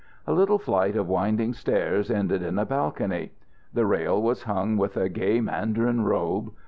[0.25, 3.33] A little flight of winding stairs ended in a balcony.
[3.71, 6.51] The rail was hung with a gay mandarin robe.